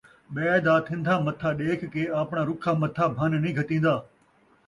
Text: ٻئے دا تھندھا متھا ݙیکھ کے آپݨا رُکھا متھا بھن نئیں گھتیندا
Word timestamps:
ٻئے 0.33 0.55
دا 0.65 0.75
تھندھا 0.87 1.15
متھا 1.25 1.49
ݙیکھ 1.59 1.85
کے 1.93 2.03
آپݨا 2.21 2.41
رُکھا 2.49 2.71
متھا 2.81 3.05
بھن 3.17 3.31
نئیں 3.41 3.55
گھتیندا 3.57 3.93